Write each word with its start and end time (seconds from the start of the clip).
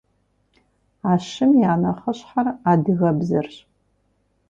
А 1.09 1.11
щым 1.27 1.51
я 1.71 1.73
нэхъыщхьэр 1.81 2.47
адыгэбзэрщ. 2.71 3.55